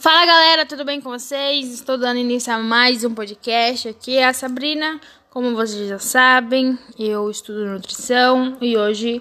Fala 0.00 0.24
galera, 0.24 0.64
tudo 0.64 0.82
bem 0.82 0.98
com 0.98 1.10
vocês? 1.10 1.74
Estou 1.74 1.98
dando 1.98 2.16
início 2.16 2.50
a 2.50 2.58
mais 2.58 3.04
um 3.04 3.12
podcast. 3.12 3.86
Aqui 3.86 4.16
é 4.16 4.24
a 4.24 4.32
Sabrina. 4.32 4.98
Como 5.28 5.54
vocês 5.54 5.90
já 5.90 5.98
sabem, 5.98 6.78
eu 6.98 7.30
estudo 7.30 7.66
nutrição 7.66 8.56
e 8.62 8.78
hoje 8.78 9.20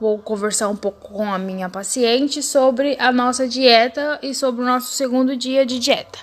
vou 0.00 0.18
conversar 0.18 0.68
um 0.68 0.74
pouco 0.74 1.12
com 1.12 1.32
a 1.32 1.38
minha 1.38 1.68
paciente 1.68 2.42
sobre 2.42 2.96
a 2.98 3.12
nossa 3.12 3.46
dieta 3.46 4.18
e 4.20 4.34
sobre 4.34 4.62
o 4.62 4.64
nosso 4.64 4.94
segundo 4.94 5.36
dia 5.36 5.64
de 5.64 5.78
dieta. 5.78 6.18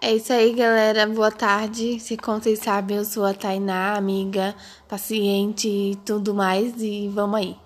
É 0.00 0.12
isso 0.12 0.32
aí, 0.32 0.54
galera. 0.54 1.08
Boa 1.08 1.32
tarde. 1.32 1.98
Se 1.98 2.16
como 2.16 2.40
vocês 2.40 2.60
sabem, 2.60 2.98
eu 2.98 3.04
sou 3.04 3.24
a 3.24 3.34
Tainá, 3.34 3.96
amiga, 3.96 4.54
paciente 4.86 5.66
e 5.66 5.96
tudo 6.06 6.32
mais. 6.32 6.80
E 6.80 7.08
vamos 7.08 7.40
aí. 7.40 7.56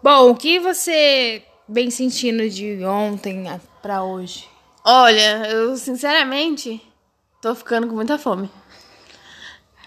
Bom, 0.00 0.30
o 0.30 0.36
que 0.36 0.60
você 0.60 1.42
vem 1.68 1.90
sentindo 1.90 2.48
de 2.48 2.84
ontem 2.84 3.48
pra 3.88 4.02
hoje? 4.02 4.46
Olha, 4.84 5.46
eu 5.48 5.74
sinceramente 5.78 6.78
tô 7.40 7.54
ficando 7.54 7.86
com 7.88 7.94
muita 7.94 8.18
fome. 8.18 8.50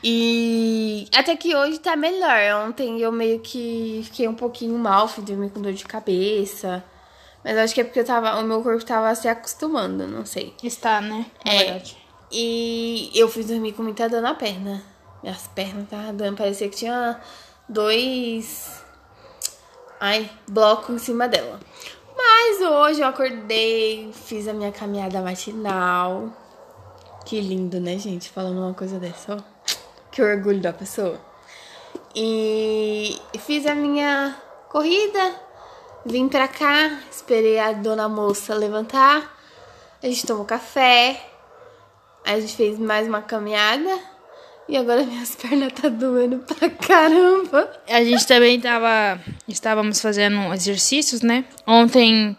E 0.04 1.08
até 1.16 1.36
que 1.36 1.56
hoje 1.56 1.78
tá 1.78 1.96
melhor. 1.96 2.68
Ontem 2.68 3.00
eu 3.00 3.12
meio 3.12 3.40
que 3.42 4.02
fiquei 4.06 4.28
um 4.28 4.34
pouquinho 4.34 4.76
mal, 4.80 5.08
fui 5.08 5.24
dormir 5.24 5.52
com 5.52 5.62
dor 5.62 5.74
de 5.74 5.86
cabeça. 5.86 6.84
Mas 7.44 7.56
acho 7.60 7.76
que 7.76 7.82
é 7.82 7.84
porque 7.84 8.00
eu 8.00 8.04
tava, 8.06 8.40
o 8.40 8.44
meu 8.44 8.64
corpo 8.64 8.84
tava 8.84 9.14
se 9.14 9.28
acostumando, 9.28 10.08
não 10.08 10.26
sei. 10.26 10.56
Está, 10.64 11.00
né? 11.00 11.28
Na 11.46 11.54
É. 11.54 11.58
verdade. 11.60 11.98
E 12.32 13.12
eu 13.14 13.30
fui 13.30 13.44
dormir 13.44 13.74
com 13.74 13.84
muita 13.84 14.10
dor 14.10 14.22
na 14.24 14.34
perna. 14.34 14.82
Minhas 15.22 15.46
pernas 15.50 15.84
estavam 15.84 16.16
dando, 16.16 16.38
parecia 16.38 16.68
que 16.70 16.76
tinha 16.78 17.20
dois. 17.70 18.82
Ai, 20.00 20.28
bloco 20.48 20.92
em 20.92 20.98
cima 20.98 21.28
dela. 21.28 21.60
Mas 22.44 22.60
hoje 22.60 23.02
eu 23.02 23.08
acordei, 23.08 24.12
fiz 24.14 24.48
a 24.48 24.54
minha 24.54 24.72
caminhada 24.72 25.22
matinal. 25.22 26.28
Que 27.24 27.40
lindo, 27.40 27.80
né, 27.80 28.00
gente? 28.00 28.32
Falando 28.32 28.58
uma 28.58 28.74
coisa 28.74 28.98
dessa, 28.98 29.36
ó. 29.36 29.38
Que 30.10 30.24
orgulho 30.24 30.60
da 30.60 30.74
pessoa. 30.74 31.22
E 32.16 33.16
fiz 33.42 33.68
a 33.68 33.76
minha 33.76 34.36
corrida, 34.70 35.36
vim 36.04 36.28
pra 36.28 36.48
cá, 36.48 37.00
esperei 37.12 37.60
a 37.60 37.74
dona 37.74 38.10
moça 38.10 38.56
levantar. 38.56 39.38
A 40.02 40.08
gente 40.08 40.26
tomou 40.26 40.44
café, 40.44 41.24
a 42.26 42.40
gente 42.40 42.56
fez 42.56 42.80
mais 42.80 43.08
uma 43.08 43.22
caminhada 43.22 44.00
e 44.70 44.78
agora 44.78 45.04
minhas 45.04 45.36
pernas 45.36 45.74
tá 45.74 45.90
doendo 45.90 46.40
pra 46.40 46.70
caramba. 46.70 47.70
A 47.90 48.04
gente 48.04 48.26
também 48.28 48.60
tava, 48.60 49.20
estávamos 49.48 50.00
fazendo 50.02 50.54
exercícios, 50.54 51.22
né? 51.22 51.44
Ontem 51.68 52.38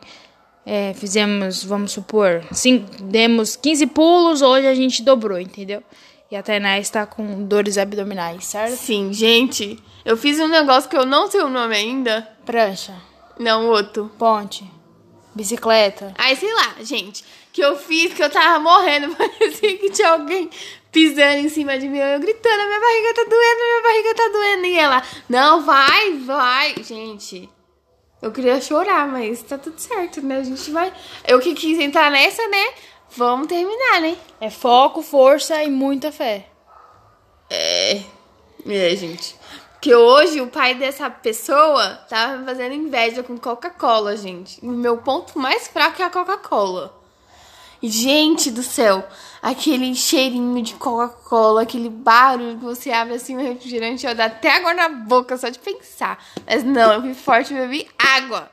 é, 0.65 0.95
fizemos, 0.95 1.63
vamos 1.65 1.93
supor, 1.93 2.43
cin- 2.53 2.87
demos 3.03 3.57
15 3.57 3.87
pulos, 3.89 4.41
hoje 4.43 4.67
a 4.67 4.75
gente 4.75 5.03
dobrou, 5.03 5.39
entendeu? 5.39 5.83
E 6.31 6.37
a 6.37 6.43
Tainá 6.43 6.79
está 6.79 7.05
com 7.05 7.45
dores 7.45 7.77
abdominais, 7.77 8.47
certo? 8.47 8.77
Sim, 8.77 9.13
gente, 9.13 9.79
eu 10.05 10.17
fiz 10.17 10.41
um 10.41 10.49
negócio 10.49 10.89
que 10.89 10.97
eu 10.97 11.05
não 11.05 11.31
sei 11.31 11.43
o 11.43 11.49
nome 11.51 11.77
ainda. 11.77 12.27
Prancha, 12.47 12.95
Não, 13.39 13.67
outro. 13.67 14.11
ponte, 14.19 14.65
bicicleta. 15.35 16.15
Aí, 16.19 16.37
sei 16.37 16.53
lá, 16.55 16.77
gente, 16.81 17.25
que 17.53 17.61
eu 17.61 17.77
fiz 17.77 18.15
que 18.15 18.23
eu 18.23 18.31
tava 18.31 18.59
morrendo. 18.59 19.15
Parecia 19.17 19.79
que 19.79 19.91
tinha 19.91 20.11
alguém 20.11 20.49
pisando 20.91 21.39
em 21.39 21.49
cima 21.49 21.79
de 21.79 21.89
mim. 21.89 21.99
Eu 21.99 22.21
gritando, 22.21 22.67
minha 22.67 22.81
barriga 22.81 23.15
tá 23.15 23.25
doendo, 23.25 23.65
minha 23.65 23.83
barriga 23.83 24.15
tá 24.15 24.29
doendo. 24.29 24.67
E 24.67 24.79
ela, 24.79 25.03
não, 25.29 25.63
vai, 25.63 26.13
vai. 26.19 26.75
Gente, 26.83 27.49
eu 28.21 28.31
queria 28.31 28.61
chorar, 28.61 29.09
mas 29.09 29.43
tá 29.43 29.59
tudo 29.59 29.79
certo, 29.79 30.23
né? 30.23 30.39
A 30.39 30.45
gente 30.45 30.71
vai. 30.71 30.93
Eu 31.27 31.41
que 31.41 31.55
quis 31.55 31.79
entrar 31.79 32.11
nessa, 32.11 32.47
né? 32.49 32.75
Vamos 33.17 33.47
terminar, 33.47 34.01
né? 34.01 34.17
É 34.41 34.49
foco, 34.49 35.03
força 35.03 35.63
e 35.63 35.71
muita 35.71 36.11
fé. 36.11 36.47
É. 37.51 38.01
É, 38.67 38.97
gente. 38.97 39.37
Que 39.83 39.97
hoje 39.97 40.41
o 40.41 40.47
pai 40.47 40.77
dessa 40.77 41.11
pessoa 41.11 41.97
tava 42.09 42.45
fazendo 42.45 42.73
inveja 42.73 43.21
com 43.25 43.37
Coca-Cola, 43.37 44.17
gente. 44.17 44.65
O 44.65 44.69
meu 44.69 44.99
ponto 44.99 45.37
mais 45.37 45.67
fraco 45.67 46.01
é 46.01 46.05
a 46.05 46.09
Coca-Cola. 46.09 46.97
Gente 47.83 48.49
do 48.53 48.63
céu, 48.63 49.05
aquele 49.43 49.93
cheirinho 49.97 50.63
de 50.63 50.75
Coca-Cola, 50.75 51.63
aquele 51.63 51.89
barulho 51.89 52.59
que 52.59 52.65
você 52.65 52.93
abre 52.93 53.15
assim 53.15 53.37
o 53.37 53.41
refrigerante, 53.41 54.07
ó, 54.07 54.15
dá 54.15 54.27
até 54.27 54.57
água 54.57 54.73
na 54.73 54.89
boca 54.89 55.37
só 55.37 55.49
de 55.49 55.59
pensar. 55.59 56.25
Mas 56.47 56.63
não, 56.63 56.93
eu 56.93 57.01
fui 57.01 57.15
forte 57.15 57.53
e 57.53 57.57
bebi 57.57 57.89
água. 57.99 58.49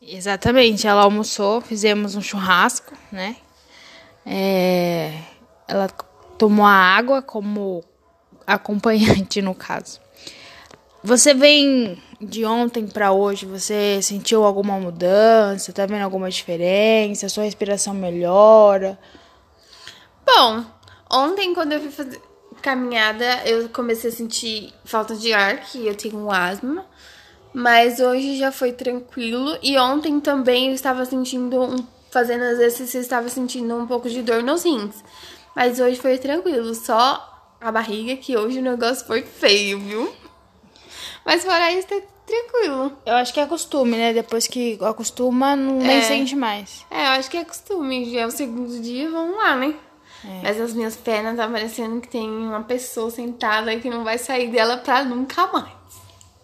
Exatamente, 0.00 0.86
ela 0.86 1.02
almoçou, 1.02 1.60
fizemos 1.62 2.14
um 2.14 2.22
churrasco, 2.22 2.94
né? 3.10 3.34
É, 4.24 5.18
ela 5.66 5.88
tomou 6.38 6.64
a 6.64 6.70
água 6.70 7.20
como 7.20 7.82
acompanhante, 8.46 9.42
no 9.42 9.52
caso. 9.52 10.04
Você 11.06 11.34
vem 11.34 12.02
de 12.18 12.46
ontem 12.46 12.86
pra 12.86 13.12
hoje, 13.12 13.44
você 13.44 14.00
sentiu 14.00 14.42
alguma 14.42 14.80
mudança? 14.80 15.70
Tá 15.70 15.84
vendo 15.84 16.00
alguma 16.00 16.30
diferença? 16.30 17.28
Sua 17.28 17.44
respiração 17.44 17.92
melhora? 17.92 18.98
Bom, 20.24 20.64
ontem 21.12 21.52
quando 21.52 21.72
eu 21.72 21.80
fui 21.82 21.90
fazer 21.90 22.22
caminhada, 22.62 23.42
eu 23.44 23.68
comecei 23.68 24.08
a 24.08 24.12
sentir 24.14 24.72
falta 24.86 25.14
de 25.14 25.30
ar, 25.34 25.60
que 25.60 25.86
eu 25.86 25.94
tenho 25.94 26.30
asma. 26.30 26.86
Mas 27.52 28.00
hoje 28.00 28.38
já 28.38 28.50
foi 28.50 28.72
tranquilo. 28.72 29.58
E 29.62 29.76
ontem 29.76 30.18
também 30.20 30.68
eu 30.68 30.74
estava 30.74 31.04
sentindo, 31.04 31.64
um, 31.64 31.86
fazendo 32.10 32.44
exercício, 32.44 32.96
eu 32.96 33.02
estava 33.02 33.28
sentindo 33.28 33.76
um 33.76 33.86
pouco 33.86 34.08
de 34.08 34.22
dor 34.22 34.42
nos 34.42 34.64
rins. 34.64 35.04
Mas 35.54 35.78
hoje 35.78 36.00
foi 36.00 36.16
tranquilo, 36.16 36.74
só 36.74 37.52
a 37.60 37.70
barriga, 37.70 38.16
que 38.16 38.38
hoje 38.38 38.58
o 38.58 38.62
negócio 38.62 39.06
foi 39.06 39.20
feio, 39.20 39.78
viu? 39.80 40.23
Mas 41.24 41.44
fora 41.44 41.72
isso, 41.72 41.88
tá 41.88 41.96
tranquilo. 42.26 42.92
Eu 43.06 43.14
acho 43.16 43.32
que 43.32 43.40
é 43.40 43.46
costume, 43.46 43.96
né? 43.96 44.12
Depois 44.12 44.46
que 44.46 44.78
acostuma, 44.82 45.54
não 45.56 45.78
nem 45.78 45.98
É. 45.98 46.02
sente 46.02 46.34
mais. 46.36 46.84
É, 46.90 47.02
eu 47.06 47.10
acho 47.12 47.30
que 47.30 47.36
é 47.36 47.44
costume. 47.44 48.10
Já 48.12 48.20
é 48.20 48.26
o 48.26 48.30
segundo 48.30 48.80
dia, 48.80 49.10
vamos 49.10 49.36
lá, 49.36 49.56
né? 49.56 49.74
Mas 50.42 50.58
as 50.58 50.72
minhas 50.72 50.96
pernas 50.96 51.36
tá 51.36 51.46
parecendo 51.46 52.00
que 52.00 52.08
tem 52.08 52.26
uma 52.26 52.62
pessoa 52.62 53.10
sentada 53.10 53.76
que 53.78 53.90
não 53.90 54.04
vai 54.04 54.16
sair 54.16 54.48
dela 54.48 54.78
pra 54.78 55.04
nunca 55.04 55.46
mais. 55.48 55.68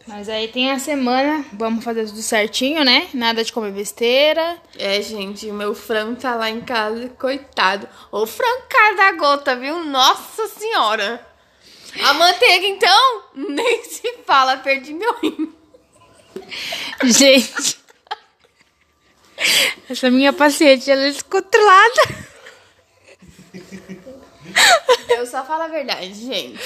Mas 0.06 0.28
aí 0.28 0.48
tem 0.48 0.70
a 0.70 0.78
semana, 0.78 1.44
vamos 1.52 1.82
fazer 1.84 2.04
tudo 2.06 2.20
certinho, 2.20 2.84
né? 2.84 3.06
Nada 3.14 3.42
de 3.44 3.52
comer 3.52 3.70
besteira. 3.70 4.58
É, 4.78 5.00
gente, 5.00 5.48
o 5.48 5.54
meu 5.54 5.74
frango 5.74 6.16
tá 6.20 6.34
lá 6.34 6.50
em 6.50 6.60
casa, 6.60 7.08
coitado. 7.18 7.88
O 8.12 8.26
frango 8.26 8.64
cara 8.68 8.96
da 8.96 9.12
gota, 9.12 9.56
viu? 9.56 9.82
Nossa 9.84 10.46
senhora! 10.48 11.26
A 12.02 12.12
manteiga, 12.14 12.66
então, 12.66 13.22
nem 13.34 13.84
se 13.84 14.18
fala, 14.26 14.56
perdi 14.58 14.94
meu 14.94 15.12
rim. 15.20 15.54
Gente. 17.04 17.78
Essa 19.88 20.10
minha 20.10 20.32
paciente, 20.32 20.90
ela 20.90 21.02
é 21.02 21.10
descontrolada. 21.10 22.02
Eu 25.08 25.26
só 25.26 25.44
falo 25.44 25.64
a 25.64 25.68
verdade, 25.68 26.14
gente. 26.14 26.60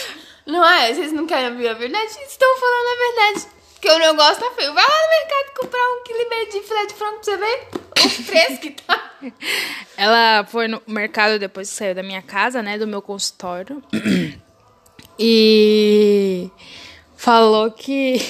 Não 0.46 0.64
é? 0.64 0.92
Vocês 0.92 1.12
não 1.12 1.26
querem 1.26 1.50
ouvir 1.50 1.68
a 1.68 1.74
verdade? 1.74 2.06
Estou 2.06 2.56
falando 2.56 2.86
a 2.86 2.96
verdade. 2.96 3.54
Porque 3.72 3.90
o 3.90 3.98
negócio 3.98 4.42
tá 4.42 4.50
feio. 4.52 4.74
Vai 4.74 4.84
lá 4.84 4.90
no 4.90 5.08
mercado 5.08 5.60
comprar 5.60 5.80
um 5.80 6.02
quilo 6.04 6.20
e 6.20 6.28
meio 6.28 6.50
de 6.50 6.60
filé 6.62 6.86
de 6.86 6.94
frango 6.94 7.16
pra 7.16 7.24
você 7.24 7.36
ver 7.36 7.68
o 8.04 8.24
preço 8.24 8.60
que 8.60 8.70
tá. 8.70 9.10
Ela 9.96 10.44
foi 10.44 10.68
no 10.68 10.82
mercado 10.86 11.38
depois 11.38 11.70
que 11.70 11.76
saiu 11.76 11.94
da 11.94 12.02
minha 12.02 12.22
casa, 12.22 12.62
né? 12.62 12.78
Do 12.78 12.86
meu 12.86 13.00
consultório. 13.00 13.82
E 15.26 16.50
falou 17.16 17.70
que. 17.70 18.20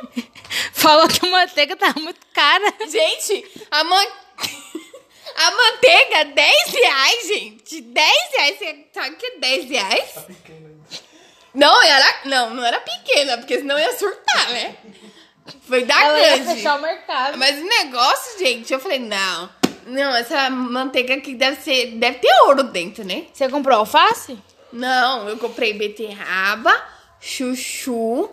falou 0.72 1.06
que 1.06 1.26
a 1.26 1.30
manteiga 1.30 1.76
tava 1.76 2.00
muito 2.00 2.26
cara. 2.32 2.72
Gente, 2.88 3.44
a, 3.70 3.84
man... 3.84 4.02
a 5.36 5.50
manteiga, 5.50 6.24
10 6.24 6.68
reais, 6.72 7.28
gente. 7.28 7.80
10 7.82 8.12
reais. 8.34 8.58
Você 8.58 8.86
sabe 8.94 9.10
o 9.10 9.16
que 9.16 9.26
é 9.26 9.38
10 9.40 9.68
reais? 9.68 10.14
Não, 11.52 11.82
era... 11.82 12.20
não, 12.24 12.54
não 12.54 12.64
era 12.64 12.80
pequena, 12.80 13.36
porque 13.36 13.58
senão 13.58 13.78
ia 13.78 13.98
surtar, 13.98 14.50
né? 14.52 14.74
Foi 15.68 15.84
da 15.84 16.02
Ela 16.02 16.18
ia 16.18 16.36
grande. 16.38 16.54
fechar 16.54 16.78
o 16.78 16.80
mercado. 16.80 17.36
Mas 17.36 17.58
o 17.58 17.64
negócio, 17.64 18.38
gente, 18.38 18.72
eu 18.72 18.80
falei, 18.80 19.00
não. 19.00 19.50
Não, 19.84 20.16
essa 20.16 20.48
manteiga 20.48 21.12
aqui 21.14 21.34
deve 21.34 21.60
ser. 21.60 21.88
Deve 21.98 22.20
ter 22.20 22.32
ouro 22.46 22.62
dentro, 22.62 23.04
né? 23.04 23.26
Você 23.34 23.50
comprou 23.50 23.80
alface? 23.80 24.38
Não, 24.72 25.28
eu 25.28 25.36
comprei 25.36 25.74
beterraba, 25.74 26.74
chuchu, 27.20 28.28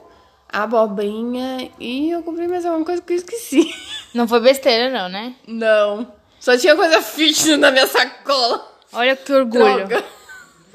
abobrinha 0.47 1.69
e 1.79 2.09
eu 2.09 2.23
comprei 2.23 2.47
mais 2.47 2.65
alguma 2.65 2.85
coisa 2.85 3.01
que 3.01 3.13
eu 3.13 3.17
esqueci. 3.17 3.69
Não 4.15 4.27
foi 4.27 4.39
besteira, 4.39 4.89
não, 4.89 5.07
né? 5.07 5.35
Não. 5.47 6.11
Só 6.39 6.57
tinha 6.57 6.75
coisa 6.75 7.01
fitness 7.01 7.59
na 7.59 7.69
minha 7.69 7.85
sacola. 7.85 8.67
Olha 8.91 9.15
que 9.15 9.31
orgulho. 9.31 9.87
Droga. 9.87 10.03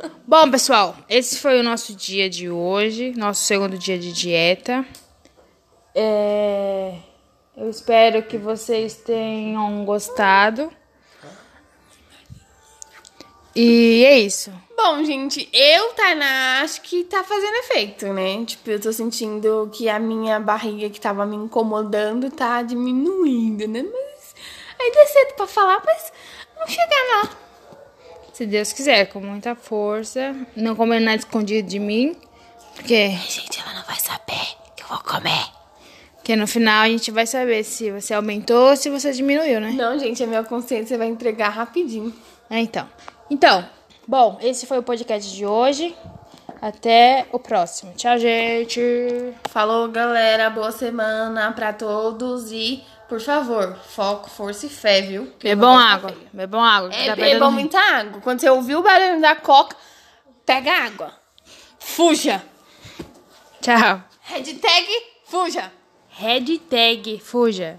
Bom, 0.26 0.50
pessoal, 0.50 0.96
esse 1.08 1.38
foi 1.38 1.58
o 1.58 1.62
nosso 1.62 1.94
dia 1.94 2.28
de 2.28 2.48
hoje, 2.50 3.12
nosso 3.16 3.42
segundo 3.44 3.76
dia 3.78 3.98
de 3.98 4.12
dieta. 4.12 4.84
É, 5.94 6.94
Eu 7.56 7.70
espero 7.70 8.22
que 8.22 8.36
vocês 8.36 8.96
tenham 8.96 9.84
gostado. 9.84 10.70
E 13.56 14.04
é 14.04 14.18
isso. 14.18 14.52
Bom, 14.76 15.04
gente, 15.04 15.48
eu, 15.52 15.90
Tainá, 15.90 16.60
acho 16.62 16.80
que 16.82 17.04
tá 17.04 17.22
fazendo 17.22 17.54
efeito, 17.58 18.06
né? 18.12 18.44
Tipo, 18.44 18.70
eu 18.70 18.80
tô 18.80 18.92
sentindo 18.92 19.70
que 19.72 19.88
a 19.88 19.98
minha 19.98 20.40
barriga 20.40 20.90
que 20.90 21.00
tava 21.00 21.24
me 21.24 21.36
incomodando 21.36 22.30
tá 22.30 22.62
diminuindo, 22.62 23.68
né? 23.68 23.82
Mas 23.82 24.34
ainda 24.80 24.98
é 24.98 25.06
cedo 25.06 25.34
pra 25.36 25.46
falar, 25.46 25.80
mas 25.86 26.12
não 26.58 26.66
chegar 26.66 27.22
lá. 27.22 27.30
Se 28.32 28.44
Deus 28.44 28.72
quiser, 28.72 29.06
com 29.06 29.20
muita 29.20 29.54
força. 29.54 30.34
Não 30.56 30.74
comer 30.74 30.98
nada 30.98 31.18
escondido 31.18 31.68
de 31.68 31.78
mim. 31.78 32.16
Porque, 32.74 33.10
Gente, 33.28 33.60
ela 33.60 33.74
não 33.74 33.84
vai 33.84 33.98
saber 34.00 34.44
que 34.76 34.82
eu 34.82 34.88
vou 34.88 34.98
comer. 34.98 35.46
porque 36.16 36.34
no 36.34 36.48
final 36.48 36.82
a 36.82 36.88
gente 36.88 37.12
vai 37.12 37.24
saber 37.24 37.62
se 37.62 37.92
você 37.92 38.12
aumentou 38.12 38.70
ou 38.70 38.76
se 38.76 38.90
você 38.90 39.12
diminuiu, 39.12 39.60
né? 39.60 39.70
Não, 39.70 39.96
gente, 39.96 40.20
a 40.24 40.26
minha 40.26 40.42
consciência 40.42 40.98
vai 40.98 41.06
entregar 41.06 41.50
rapidinho. 41.50 42.12
É, 42.50 42.58
então. 42.58 42.88
Então, 43.30 43.66
bom, 44.06 44.38
esse 44.40 44.66
foi 44.66 44.78
o 44.78 44.82
podcast 44.82 45.34
de 45.34 45.46
hoje. 45.46 45.96
Até 46.60 47.26
o 47.30 47.38
próximo. 47.38 47.92
Tchau, 47.94 48.16
gente. 48.18 48.80
Falou, 49.50 49.88
galera. 49.88 50.48
Boa 50.48 50.72
semana 50.72 51.52
pra 51.52 51.72
todos 51.72 52.50
e, 52.50 52.82
por 53.08 53.20
favor, 53.20 53.76
foco, 53.88 54.30
força 54.30 54.64
e 54.66 54.70
fé, 54.70 55.02
viu? 55.02 55.30
Bebam 55.42 55.76
água. 55.76 56.10
feia. 56.10 56.28
Bebam 56.32 56.62
água. 56.64 56.90
É, 56.94 57.06
tá 57.06 57.16
bebam 57.16 57.52
muita 57.52 57.78
água. 57.78 58.20
Quando 58.22 58.40
você 58.40 58.48
ouviu 58.48 58.78
o 58.78 58.82
barulho 58.82 59.20
da 59.20 59.36
coca, 59.36 59.76
pega 60.46 60.72
água. 60.72 61.12
Fuja. 61.78 62.42
Tchau. 63.60 64.02
Hashtag 64.22 64.86
fuja. 65.26 65.70
Hashtag 66.08 67.18
fuja. 67.20 67.72